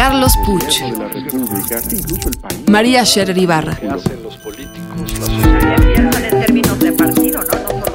[0.00, 0.80] Carlos Puch,
[2.68, 3.78] María Scherer Ibarra,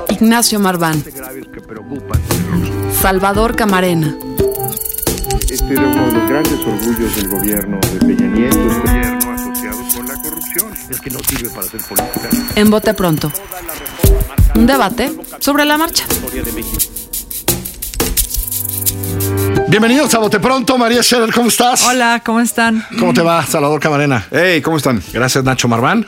[0.10, 1.04] Ignacio Marván,
[3.02, 4.16] Salvador Camarena.
[5.49, 10.08] Este era uno de los grandes orgullos del gobierno de Peña Nieto, gobierno asociado con
[10.08, 10.74] la corrupción.
[10.88, 12.30] Es que no sirve para hacer política.
[12.55, 13.32] En Bote Pronto.
[14.54, 16.05] Un debate sobre la marcha.
[19.68, 21.84] Bienvenidos a Bote Pronto, María Scherer, ¿cómo estás?
[21.85, 22.85] Hola, ¿cómo están?
[22.99, 24.26] ¿Cómo te va, Salvador Camarena?
[24.32, 25.02] Hey, ¿cómo están?
[25.12, 26.07] Gracias, Nacho Marván.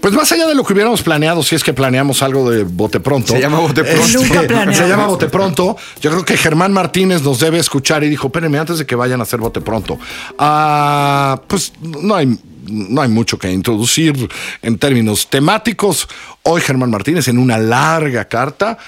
[0.00, 2.98] Pues más allá de lo que hubiéramos planeado, si es que planeamos algo de Bote
[2.98, 3.32] Pronto.
[3.34, 4.02] Se llama Bote Pronto.
[4.06, 4.76] este, Nunca planeamos.
[4.76, 5.76] se llama Bote Pronto.
[6.00, 9.20] Yo creo que Germán Martínez nos debe escuchar y dijo, espérenme, antes de que vayan
[9.20, 9.98] a hacer Bote Pronto.
[10.38, 12.36] Ah, pues no hay,
[12.68, 14.28] no hay mucho que introducir
[14.62, 16.08] en términos temáticos.
[16.42, 18.78] Hoy Germán Martínez, en una larga carta,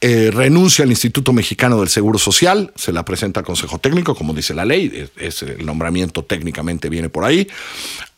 [0.00, 4.32] eh, renuncia al Instituto Mexicano del Seguro Social, se la presenta al Consejo Técnico, como
[4.32, 7.48] dice la ley, es, el nombramiento técnicamente viene por ahí,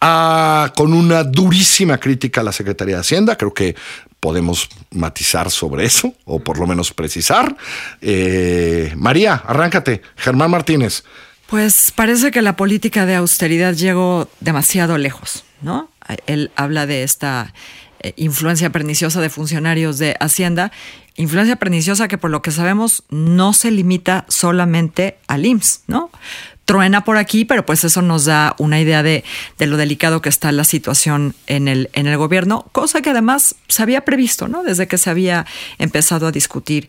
[0.04, 3.76] Ah, con una durísima crítica a la Secretaría de Hacienda, creo que
[4.18, 7.56] podemos matizar sobre eso, o por lo menos precisar.
[8.00, 11.04] Eh, María, arráncate, Germán Martínez.
[11.52, 15.90] Pues parece que la política de austeridad llegó demasiado lejos, ¿no?
[16.26, 17.52] Él habla de esta
[18.00, 20.72] eh, influencia perniciosa de funcionarios de Hacienda,
[21.14, 26.10] influencia perniciosa que por lo que sabemos no se limita solamente al IMSS, ¿no?
[26.64, 29.22] Truena por aquí, pero pues eso nos da una idea de,
[29.58, 33.56] de lo delicado que está la situación en el, en el gobierno, cosa que además
[33.68, 34.62] se había previsto, ¿no?
[34.62, 35.44] Desde que se había
[35.76, 36.88] empezado a discutir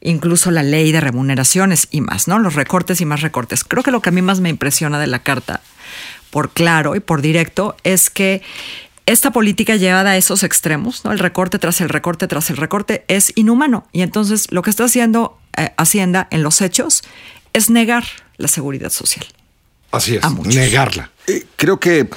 [0.00, 2.38] incluso la ley de remuneraciones y más, ¿no?
[2.38, 3.64] Los recortes y más recortes.
[3.64, 5.60] Creo que lo que a mí más me impresiona de la carta,
[6.30, 8.42] por claro y por directo, es que
[9.06, 11.12] esta política llevada a esos extremos, ¿no?
[11.12, 13.86] El recorte tras el recorte tras el recorte es inhumano.
[13.92, 17.02] Y entonces lo que está haciendo eh, Hacienda en los hechos
[17.52, 18.04] es negar
[18.36, 19.26] la seguridad social.
[19.90, 21.10] Así es, A negarla.
[21.26, 22.08] Eh, creo que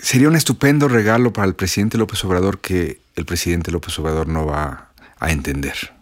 [0.00, 4.44] sería un estupendo regalo para el presidente López Obrador que el presidente López Obrador no
[4.44, 5.92] va a entender.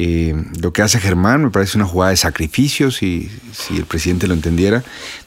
[0.00, 4.28] Eh, lo que hace Germán me parece una jugada de sacrificio, si, si el presidente
[4.28, 4.84] lo entendiera,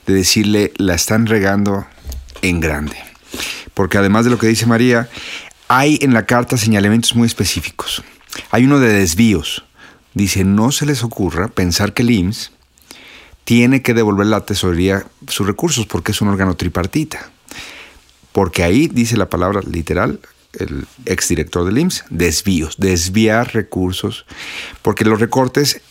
[0.08, 1.86] de decirle, la están regando
[2.42, 2.96] en grande.
[3.74, 5.10] Porque además de lo que dice María,
[5.68, 8.02] hay en la carta señalamientos muy específicos.
[8.50, 9.66] Hay uno de desvíos.
[10.14, 12.54] Dice, no se les ocurra pensar que el IMSS
[13.44, 17.30] tiene que devolver la tesorería sus recursos porque es un órgano tripartita.
[18.32, 20.22] Porque ahí dice la palabra literal,
[20.54, 24.26] el exdirector del IMSS, desvíos, desviar recursos,
[24.82, 25.82] porque los recortes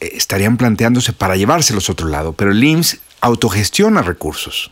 [0.00, 4.70] eh, estarían planteándose para llevárselos a otro lado, pero el IMSS autogestiona recursos,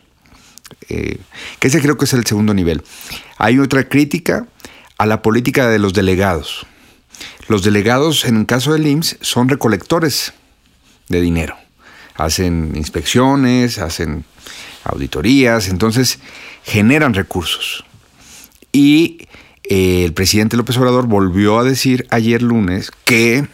[0.88, 1.18] eh,
[1.58, 2.82] que ese creo que es el segundo nivel.
[3.38, 4.46] Hay otra crítica
[4.98, 6.66] a la política de los delegados.
[7.48, 10.32] Los delegados, en el caso del IMSS, son recolectores
[11.08, 11.56] de dinero.
[12.14, 14.24] Hacen inspecciones, hacen
[14.84, 16.18] auditorías, entonces
[16.64, 17.84] generan recursos.
[18.72, 19.26] Y
[19.64, 23.46] eh, el presidente López Obrador volvió a decir ayer lunes que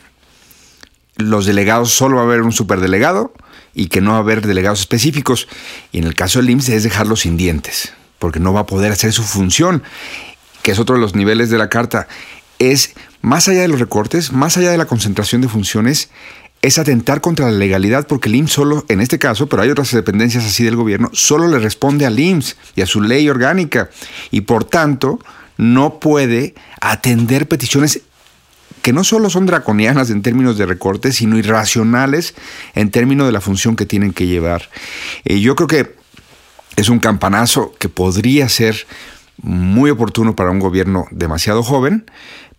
[1.16, 3.32] los delegados solo va a haber un superdelegado
[3.74, 5.48] y que no va a haber delegados específicos.
[5.92, 8.92] Y en el caso del IMSS es dejarlo sin dientes, porque no va a poder
[8.92, 9.82] hacer su función,
[10.62, 12.08] que es otro de los niveles de la carta.
[12.58, 16.10] Es más allá de los recortes, más allá de la concentración de funciones,
[16.62, 19.92] es atentar contra la legalidad, porque el IMSS solo, en este caso, pero hay otras
[19.92, 23.90] dependencias así del gobierno, solo le responde al IMSS y a su ley orgánica.
[24.30, 25.20] Y por tanto,
[25.56, 28.02] no puede atender peticiones
[28.82, 32.34] que no solo son draconianas en términos de recortes, sino irracionales
[32.74, 34.68] en términos de la función que tienen que llevar.
[35.24, 35.94] Eh, yo creo que
[36.76, 38.86] es un campanazo que podría ser
[39.42, 42.04] muy oportuno para un gobierno demasiado joven,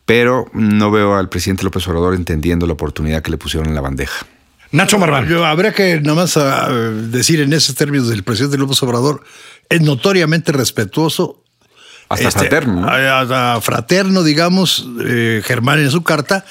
[0.07, 3.81] pero no veo al presidente López Obrador entendiendo la oportunidad que le pusieron en la
[3.81, 4.25] bandeja.
[4.71, 5.27] Nacho Marván.
[5.27, 9.23] Yo, habría que nada más ah, decir en esos términos del presidente López Obrador,
[9.69, 11.43] es notoriamente respetuoso.
[12.09, 12.81] Hasta este, fraterno.
[12.81, 12.87] ¿no?
[12.89, 16.45] a- a fraterno, digamos, eh, Germán en su carta,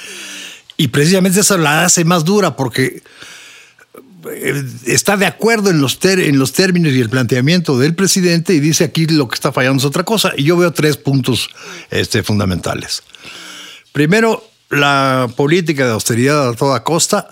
[0.76, 3.02] y precisamente eso la hace más dura porque
[4.34, 8.52] eh, está de acuerdo en los, ter- en los términos y el planteamiento del presidente
[8.52, 10.32] y dice aquí lo que está fallando es otra cosa.
[10.36, 11.48] Y yo veo tres puntos
[11.90, 13.02] este, fundamentales.
[13.96, 17.30] Primero, la política de austeridad a toda costa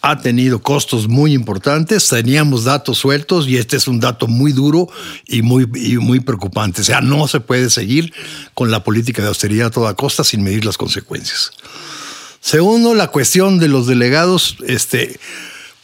[0.00, 4.88] ha tenido costos muy importantes, teníamos datos sueltos y este es un dato muy duro
[5.26, 6.80] y muy, muy preocupante.
[6.80, 8.14] O sea, no se puede seguir
[8.54, 11.50] con la política de austeridad a toda costa sin medir las consecuencias.
[12.40, 15.20] Segundo, la cuestión de los delegados, este,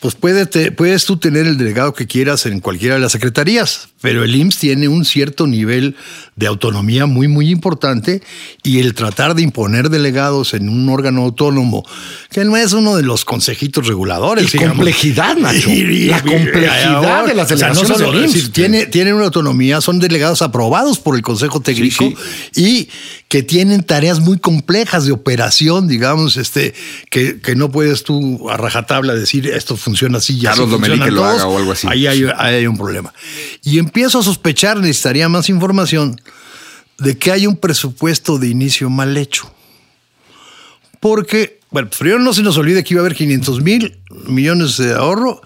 [0.02, 4.34] pues puedes tú tener el delegado que quieras en cualquiera de las secretarías, pero el
[4.34, 5.94] IMSS tiene un cierto nivel
[6.34, 8.20] de autonomía muy, muy importante
[8.64, 11.86] y el tratar de imponer delegados en un órgano autónomo,
[12.32, 14.52] que no es uno de los consejitos reguladores.
[14.52, 15.70] Y complejidad, Nacho.
[15.70, 18.50] la complejidad de las delegaciones del IMSS.
[18.50, 22.12] tiene, tienen una autonomía, son delegados aprobados por el Consejo Técnico
[22.56, 22.88] y
[23.28, 26.74] que tienen tareas muy complejas de operación, digamos, este,
[27.08, 31.24] que, que no puedes tú a rajatabla decir esto funciona así, ya Carlos Domenique lo
[31.24, 31.86] haga o algo así.
[31.88, 33.12] Ahí hay, ahí hay un problema.
[33.62, 36.20] Y empiezo a sospechar, necesitaría más información,
[36.98, 39.52] de que hay un presupuesto de inicio mal hecho.
[41.00, 44.94] Porque, bueno, primero no se nos olvide que iba a haber 500 mil millones de
[44.94, 45.40] ahorro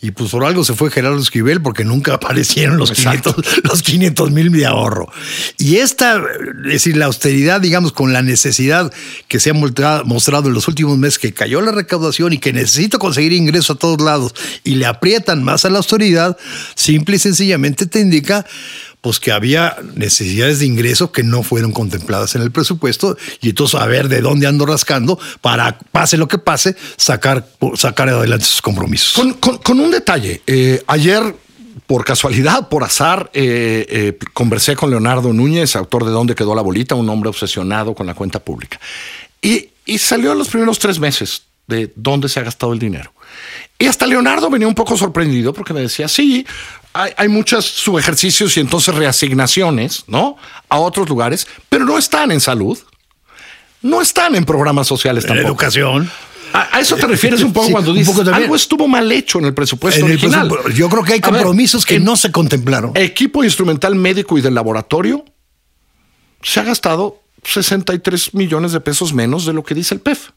[0.00, 4.30] y pues por algo se fue Gerardo Esquivel porque nunca aparecieron los 500, los 500
[4.30, 5.10] mil de ahorro.
[5.56, 8.92] Y esta, es decir, la austeridad, digamos, con la necesidad
[9.26, 12.98] que se ha mostrado en los últimos meses que cayó la recaudación y que necesito
[12.98, 16.36] conseguir ingresos a todos lados y le aprietan más a la austeridad,
[16.74, 18.46] simple y sencillamente te indica
[19.00, 23.80] pues que había necesidades de ingreso que no fueron contempladas en el presupuesto y entonces
[23.80, 28.62] a ver de dónde ando rascando para, pase lo que pase, sacar, sacar adelante sus
[28.62, 29.14] compromisos.
[29.40, 31.34] Con, un detalle, eh, ayer
[31.86, 36.62] por casualidad, por azar, eh, eh, conversé con Leonardo Núñez, autor de Dónde quedó la
[36.62, 38.78] bolita, un hombre obsesionado con la cuenta pública.
[39.40, 43.12] Y, y salió en los primeros tres meses de dónde se ha gastado el dinero.
[43.78, 46.44] Y hasta Leonardo venía un poco sorprendido porque me decía, sí,
[46.92, 50.36] hay, muchos subejercicios y entonces reasignaciones, ¿no?
[50.68, 52.76] A otros lugares, pero no están en salud,
[53.82, 55.40] no están en programas sociales tampoco.
[55.40, 56.10] En educación.
[56.52, 60.04] A, eso te refieres un poco cuando dices algo estuvo mal hecho en el presupuesto
[60.04, 60.50] original.
[60.74, 62.92] yo creo que hay compromisos que no se contemplaron.
[62.96, 65.24] Equipo instrumental médico y del laboratorio
[66.42, 70.30] se ha gastado 63 millones de pesos menos de lo que dice el PEF.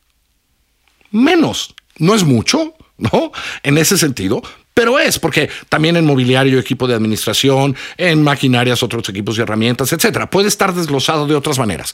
[1.12, 1.74] Menos.
[1.98, 3.32] No es mucho, ¿no?
[3.64, 4.42] En ese sentido,
[4.74, 9.92] pero es porque también en mobiliario, equipo de administración, en maquinarias, otros equipos y herramientas,
[9.92, 10.30] etcétera.
[10.30, 11.92] Puede estar desglosado de otras maneras.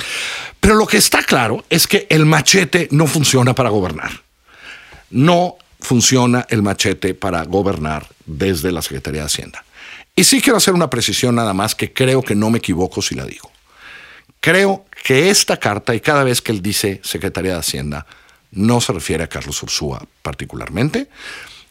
[0.60, 4.12] Pero lo que está claro es que el machete no funciona para gobernar.
[5.10, 9.64] No funciona el machete para gobernar desde la Secretaría de Hacienda.
[10.16, 13.16] Y sí quiero hacer una precisión nada más que creo que no me equivoco si
[13.16, 13.52] la digo.
[14.40, 18.06] Creo que esta carta, y cada vez que él dice Secretaría de Hacienda,
[18.58, 21.10] no se refiere a Carlos Ursúa particularmente,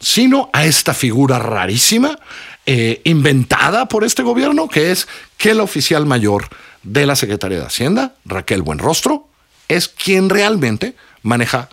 [0.00, 2.18] sino a esta figura rarísima,
[2.64, 6.48] eh, inventada por este gobierno, que es que el oficial mayor
[6.82, 9.28] de la Secretaría de Hacienda, Raquel Buenrostro,
[9.68, 11.68] es quien realmente maneja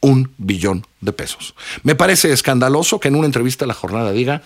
[0.00, 1.54] un billón de pesos.
[1.82, 4.42] Me parece escandaloso que en una entrevista a la jornada diga,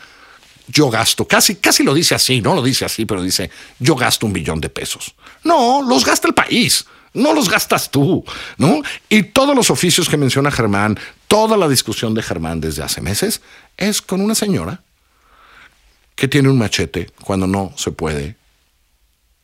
[0.68, 4.26] yo gasto, casi, casi lo dice así, no lo dice así, pero dice, yo gasto
[4.26, 5.14] un billón de pesos.
[5.42, 8.24] No, los gasta el país no los gastas tú,
[8.56, 8.82] ¿no?
[9.08, 10.98] Y todos los oficios que menciona Germán,
[11.28, 13.42] toda la discusión de Germán desde hace meses,
[13.76, 14.82] es con una señora
[16.14, 18.36] que tiene un machete cuando no se puede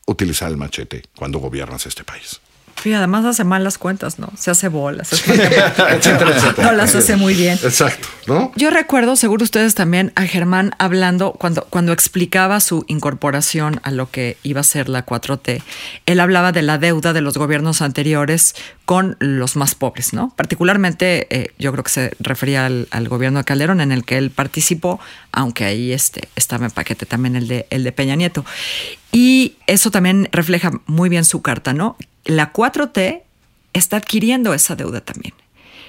[0.07, 2.41] utilizar el machete cuando gobiernas este país.
[2.85, 4.31] Y además hace mal las cuentas, ¿no?
[4.37, 5.11] Se hace bolas,
[6.59, 7.59] No las hace muy bien.
[7.63, 8.53] Exacto, ¿no?
[8.57, 14.11] Yo recuerdo, seguro ustedes también, a Germán hablando cuando, cuando explicaba su incorporación a lo
[14.11, 15.63] que iba a ser la 4T.
[16.07, 18.55] Él hablaba de la deuda de los gobiernos anteriores
[18.85, 20.33] con los más pobres, ¿no?
[20.35, 24.31] Particularmente, eh, yo creo que se refería al, gobierno de Calderón, en el que él
[24.31, 24.99] participó,
[25.31, 28.47] aunque ahí este, estaba en paquete también el de, el de Peña Nieto.
[29.13, 31.97] Y eso también refleja muy bien su carta, ¿no?
[32.29, 33.23] la 4T
[33.73, 35.35] está adquiriendo esa deuda también.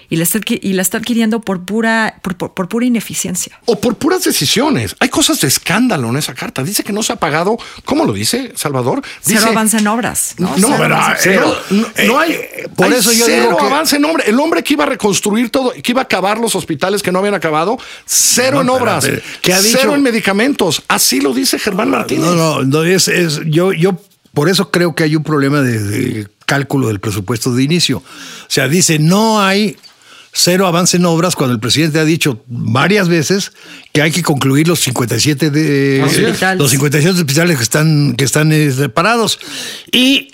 [0.09, 3.59] Y la, está, y la está adquiriendo por pura, por, pura ineficiencia.
[3.65, 4.95] O por puras decisiones.
[4.99, 6.63] Hay cosas de escándalo en esa carta.
[6.63, 7.57] Dice que no se ha pagado.
[7.85, 9.03] ¿Cómo lo dice Salvador?
[9.25, 10.35] Dice, cero avance en obras.
[10.37, 12.39] No, no, no, hay.
[12.75, 14.27] Por eso yo cero digo avance en obras.
[14.27, 17.19] El hombre que iba a reconstruir todo, que iba a acabar los hospitales que no
[17.19, 19.07] habían acabado, cero en obras.
[19.43, 20.83] Cero en medicamentos.
[20.87, 22.25] Así lo dice Germán Martínez.
[22.25, 23.99] No, no, es, es yo, yo
[24.33, 27.97] por eso creo que hay un problema de, cálculo del presupuesto de inicio.
[27.97, 28.03] O
[28.47, 29.77] sea, dice, no hay
[30.41, 33.51] cero avance en obras cuando el presidente ha dicho varias veces
[33.91, 35.99] que hay que concluir los 57 de
[36.57, 39.39] los 57 hospitales que están que están eh, separados
[39.91, 40.29] y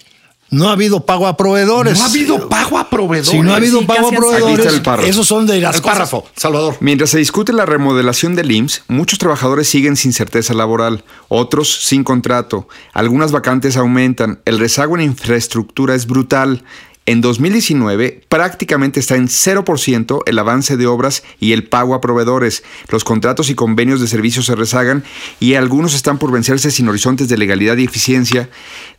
[0.51, 1.97] no ha habido pago a proveedores.
[1.97, 3.29] No ha habido pago a proveedores.
[3.29, 6.77] Si no ha habido pago a proveedores, esos son de las el párrafo, Salvador.
[6.79, 12.03] Mientras se discute la remodelación del IMSS, muchos trabajadores siguen sin certeza laboral, otros sin
[12.03, 16.63] contrato, algunas vacantes aumentan, el rezago en infraestructura es brutal
[17.07, 22.63] En 2019 prácticamente está en 0% el avance de obras y el pago a proveedores.
[22.89, 25.03] Los contratos y convenios de servicios se rezagan
[25.39, 28.49] y algunos están por vencerse sin horizontes de legalidad y eficiencia.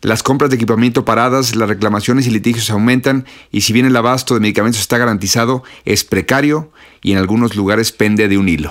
[0.02, 4.34] Las compras de equipamiento paradas, las reclamaciones y litigios aumentan y si bien el abasto
[4.34, 6.70] de medicamentos está garantizado, es precario
[7.02, 8.70] y en algunos lugares pende de un hilo.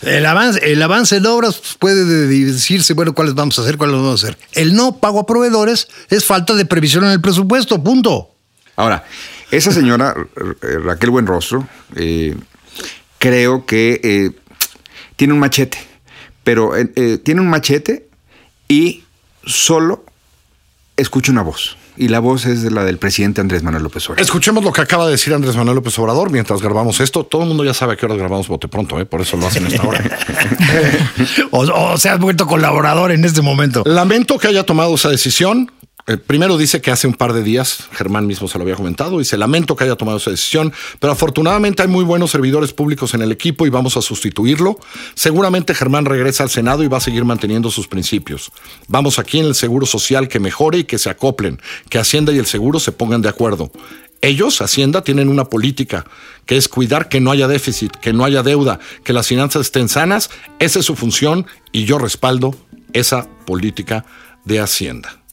[0.00, 4.22] El avance, el avance de obras puede decirse, bueno, cuáles vamos a hacer, cuáles vamos
[4.22, 4.38] a hacer.
[4.52, 8.35] El no pago a proveedores es falta de previsión en el presupuesto, punto.
[8.76, 9.04] Ahora,
[9.50, 10.14] esa señora,
[10.84, 12.36] Raquel Buenrostro, eh,
[13.18, 14.30] creo que eh,
[15.16, 15.78] tiene un machete,
[16.44, 18.08] pero eh, tiene un machete
[18.68, 19.04] y
[19.44, 20.04] solo
[20.96, 21.76] escucha una voz.
[21.98, 24.20] Y la voz es de la del presidente Andrés Manuel López Obrador.
[24.22, 27.24] Escuchemos lo que acaba de decir Andrés Manuel López Obrador mientras grabamos esto.
[27.24, 29.64] Todo el mundo ya sabe a qué hora grabamos Bote Pronto, por eso lo hacen
[29.64, 30.04] a esta hora.
[31.52, 33.82] o, o se ha vuelto colaborador en este momento.
[33.86, 35.72] Lamento que haya tomado esa decisión.
[36.08, 39.20] Eh, primero dice que hace un par de días, Germán mismo se lo había comentado,
[39.20, 43.12] y se lamento que haya tomado esa decisión, pero afortunadamente hay muy buenos servidores públicos
[43.14, 44.78] en el equipo y vamos a sustituirlo.
[45.14, 48.52] Seguramente Germán regresa al Senado y va a seguir manteniendo sus principios.
[48.86, 52.38] Vamos aquí en el Seguro Social que mejore y que se acoplen, que Hacienda y
[52.38, 53.72] el Seguro se pongan de acuerdo.
[54.22, 56.06] Ellos, Hacienda, tienen una política
[56.46, 59.88] que es cuidar que no haya déficit, que no haya deuda, que las finanzas estén
[59.88, 60.30] sanas.
[60.60, 62.54] Esa es su función y yo respaldo
[62.92, 64.04] esa política
[64.44, 65.25] de Hacienda.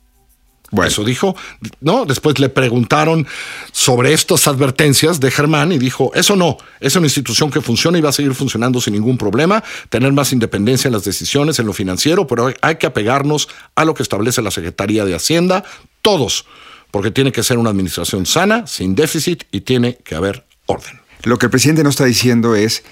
[0.74, 0.88] Bueno.
[0.88, 1.36] Eso dijo.
[1.82, 3.28] No, después le preguntaron
[3.72, 8.02] sobre estas advertencias de Germán y dijo, eso no, es una institución que funciona y
[8.02, 11.74] va a seguir funcionando sin ningún problema, tener más independencia en las decisiones, en lo
[11.74, 15.64] financiero, pero hay que apegarnos a lo que establece la Secretaría de Hacienda,
[16.02, 16.48] todos,
[16.90, 21.00] porque tiene que ser una administración sana, sin déficit y tiene que haber orden.
[21.22, 22.84] Lo que el presidente no está diciendo es,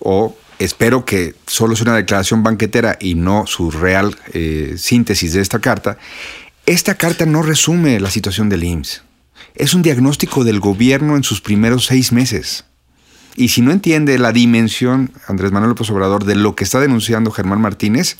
[0.00, 5.40] o espero que solo sea una declaración banquetera y no su real eh, síntesis de
[5.40, 5.96] esta carta,
[6.66, 9.02] esta carta no resume la situación del IMSS.
[9.56, 12.64] Es un diagnóstico del gobierno en sus primeros seis meses.
[13.34, 17.32] Y si no entiende la dimensión, Andrés Manuel López Obrador, de lo que está denunciando
[17.32, 18.16] Germán Martínez,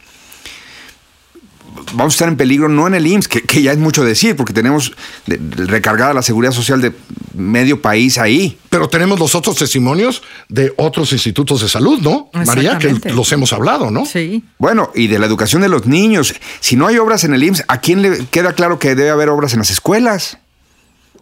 [1.95, 4.53] vamos a estar en peligro no en el IMSS, que, ya es mucho decir, porque
[4.53, 4.93] tenemos
[5.27, 6.93] recargada la seguridad social de
[7.35, 8.59] medio país ahí.
[8.71, 12.31] Pero tenemos los otros testimonios de otros institutos de salud, ¿no?
[12.47, 14.07] María, que los hemos hablado, ¿no?
[14.07, 14.45] Sí.
[14.59, 16.35] Bueno, y de la educación de los niños.
[16.61, 19.29] Si no hay obras en el IMSS, ¿a quién le queda claro que debe haber
[19.29, 20.39] obras en las escuelas?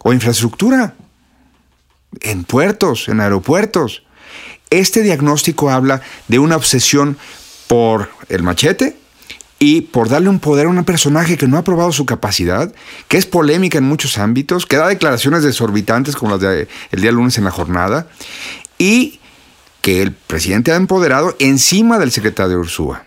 [0.03, 0.95] ¿O infraestructura?
[2.19, 4.03] En puertos, en aeropuertos.
[4.69, 7.17] Este diagnóstico habla de una obsesión
[7.67, 8.97] por el machete,
[9.63, 12.73] y por darle un poder a un personaje que no ha probado su capacidad,
[13.07, 17.37] que es polémica en muchos ámbitos, que da declaraciones desorbitantes como las del día lunes
[17.37, 18.07] en la jornada,
[18.79, 19.19] y
[19.81, 23.03] que el presidente ha empoderado encima del secretario Ursúa.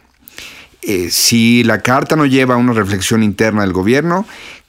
[0.83, 4.25] Eh, si la carta no lleva a una reflexión interna del gobierno,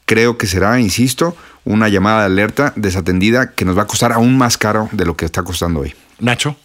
[0.07, 4.39] creo que será, insisto, una llamada de alerta desatendida que nos va a costar aún
[4.39, 5.93] más caro de lo que está costando hoy.
[6.17, 6.57] Nacho.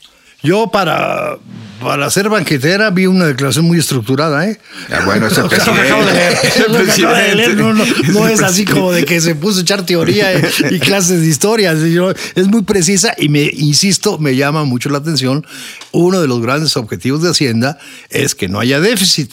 [0.42, 1.38] Yo para,
[1.82, 4.58] para ser banquetera vi una declaración muy estructurada, ¿eh?
[5.04, 7.56] bueno, acabo de leer.
[7.56, 10.32] No, es así como de que se puso a echar teoría
[10.70, 11.72] y clases de historia.
[11.72, 15.46] Es muy precisa y me insisto, me llama mucho la atención.
[15.92, 17.78] Uno de los grandes objetivos de Hacienda
[18.08, 19.32] es que no haya déficit.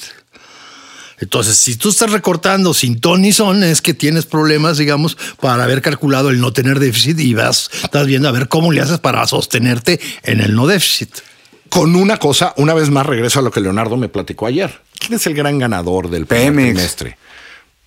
[1.20, 5.64] Entonces, si tú estás recortando sin ton ni son, es que tienes problemas, digamos, para
[5.64, 9.00] haber calculado el no tener déficit y vas, estás viendo a ver cómo le haces
[9.00, 11.10] para sostenerte en el no déficit.
[11.70, 14.82] Con una cosa, una vez más regreso a lo que Leonardo me platicó ayer.
[15.00, 16.74] ¿Quién es el gran ganador del Pemex?
[16.74, 17.18] trimestre?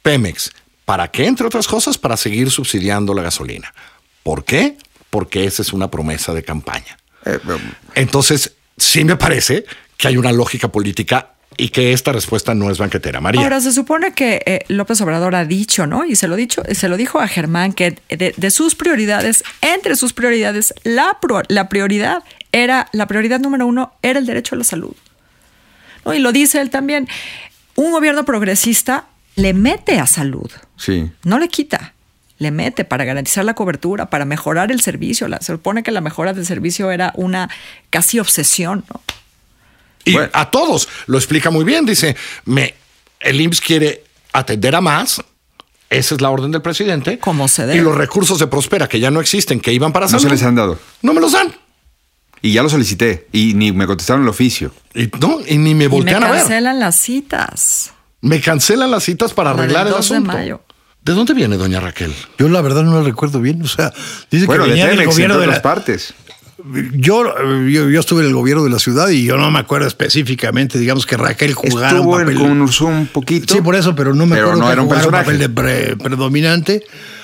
[0.03, 0.51] Pemex.
[0.85, 1.27] ¿Para qué?
[1.27, 3.73] Entre otras cosas, para seguir subsidiando la gasolina.
[4.25, 4.77] ¿Por qué?
[5.09, 6.99] Porque esa es una promesa de campaña.
[7.25, 7.39] Eh,
[7.95, 9.65] Entonces, sí me parece
[9.97, 13.21] que hay una lógica política y que esta respuesta no es banquetera.
[13.21, 13.43] María.
[13.43, 16.05] Ahora, se supone que eh, López Obrador ha dicho, ¿no?
[16.05, 20.13] Y se lo, dicho, se lo dijo a Germán, que de, sus prioridades, entre sus
[20.13, 24.95] prioridades, la, la prioridad era, la prioridad número uno era el derecho a la salud.
[26.05, 26.15] ¿No?
[26.15, 27.09] Y lo dice él también.
[27.77, 30.51] Un gobierno progresista le mete a salud.
[30.77, 31.11] Sí.
[31.25, 31.93] No le quita
[32.39, 35.29] le mete para garantizar la cobertura, para mejorar el servicio.
[35.41, 37.51] se supone que la mejora del servicio era una
[37.91, 38.83] casi obsesión.
[38.89, 39.03] ¿no?
[40.05, 41.87] Y a todos lo explica muy bien.
[41.87, 42.75] Dice, me,
[43.21, 45.23] el IMSS quiere atender a más.
[45.89, 47.19] Esa es la orden del presidente.
[47.19, 47.81] Como se debe.
[47.81, 50.43] Y los recursos de Prospera, que ya no existen, que iban para No se les
[50.43, 50.79] han dado.
[51.03, 51.53] No me los dan.
[52.43, 53.27] Y ya lo solicité.
[53.33, 54.73] Y ni me contestaron el oficio.
[54.95, 56.35] Y, no, y ni me voltean a ver.
[56.35, 57.93] Me cancelan las citas.
[58.21, 60.31] Me cancelan las citas para arreglar el asunto.
[60.31, 60.63] De, mayo.
[61.03, 62.15] ¿De dónde viene doña Raquel?
[62.39, 63.61] Yo la verdad no la recuerdo bien.
[63.63, 63.93] O sea,
[64.31, 66.15] dice que venía del gobierno de las partes.
[66.93, 67.25] Yo,
[67.69, 71.07] yo, estuve en el gobierno de la ciudad y yo no me acuerdo específicamente, digamos
[71.07, 72.37] que Raquel jugara un papel.
[72.39, 73.55] un poquito.
[73.55, 75.51] Sí, por eso, pero no me acuerdo que un, papel
[75.99, 76.83] predominante.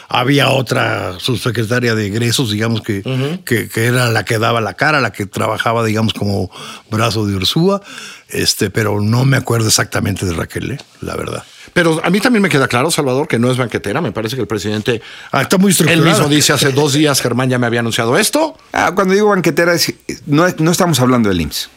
[0.09, 3.03] había otra subsecretaria de egresos, digamos, que,
[3.45, 6.51] que, que era la que daba la cara, la que trabajaba, digamos, como
[6.91, 7.83] brazo de Ursúa,
[8.29, 10.79] este, pero no me acuerdo exactamente de Raquel, ¿eh?
[11.01, 11.45] la verdad.
[11.77, 14.01] Pero a mí también me queda claro, Salvador, que no es banquetera.
[14.01, 15.03] Me parece que el presidente.
[15.31, 16.11] Ah, está muy Él estructurada.
[16.11, 18.57] mismo dice hace dos días, Germán ya me había anunciado esto.
[18.73, 19.93] Ah, cuando digo banquetera, es-
[20.25, 21.69] no, no estamos hablando del IMSS.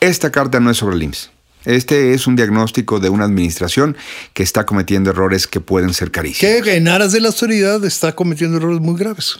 [0.00, 1.30] Esta carta no es sobre el IMSS.
[1.64, 3.96] Este es un diagnóstico de una administración
[4.34, 6.64] que está cometiendo errores que pueden ser carísimos.
[6.64, 9.36] Que en aras de la autoridad está cometiendo errores muy graves.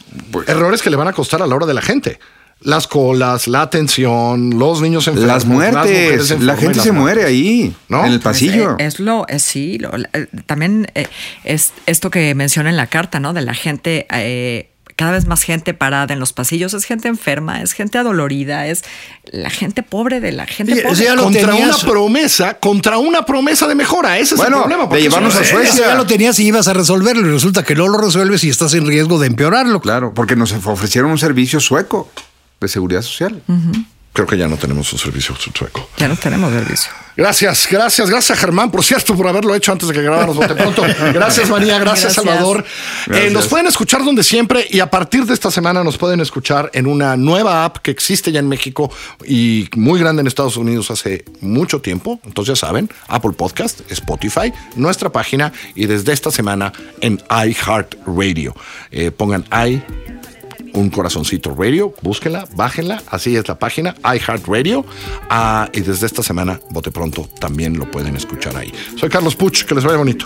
[0.47, 2.19] Errores que le van a costar a la hora de la gente.
[2.63, 5.27] Las colas, la atención, los niños enfermos.
[5.33, 7.17] Las muertes, enfermas la gente se muertes.
[7.17, 7.99] muere ahí, ¿No?
[8.05, 8.71] en el Pues, pasillo.
[8.79, 11.07] eh, es lo, es, sí, lo- eh, también eh,
[11.43, 13.33] es esto que menciona en la carta, ¿no?
[13.33, 17.61] De la gente, eh, cada vez más gente parada en los pasillos, es gente enferma,
[17.61, 18.83] es gente adolorida, es
[19.31, 20.95] la gente pobre de la gente Sí, pobre.
[20.95, 21.83] sí, ya lo Contra tenías.
[21.83, 24.19] una promesa, contra una promesa de mejora.
[24.19, 24.85] Ese es el problema.
[24.85, 25.87] de llevarnos a Eso Suecia.
[25.87, 28.73] ya lo tenías y ibas a resolverlo y resulta que no lo resuelves y estás
[28.75, 29.81] en riesgo de empeorarlo.
[29.81, 32.09] Claro, porque nos ofrecieron un servicio sueco
[32.63, 33.41] de seguridad social.
[34.13, 35.89] Creo que ya no tenemos un servicio sueco.
[35.97, 36.91] Ya no tenemos servicio.
[37.15, 40.81] Gracias, gracias, gracias Germán, por cierto, por haberlo hecho antes de que grabáramos Bote Pronto.
[41.13, 42.15] Gracias María, gracias, Gracias.
[42.15, 42.65] Salvador.
[43.05, 43.29] Gracias.
[43.29, 46.71] Eh, nos pueden escuchar donde siempre y a partir de esta semana nos pueden escuchar
[46.73, 48.91] en una nueva app que existe ya en México
[49.25, 52.19] y muy grande en Estados Unidos hace mucho tiempo.
[52.25, 58.55] Entonces ya saben, Apple Podcast, Spotify, nuestra página y desde esta semana en iHeartRadio.
[58.91, 59.81] Eh, pongan i
[60.73, 64.85] un corazoncito radio, búsquenla, bájenla, así es la página, iHeartRadio,
[65.29, 68.73] ah, y desde esta semana, bote pronto, también lo pueden escuchar ahí.
[68.97, 70.25] Soy Carlos Puch, que les vaya bonito.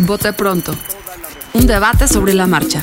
[0.00, 0.74] Vote pronto.
[1.54, 2.82] Un debate sobre la marcha.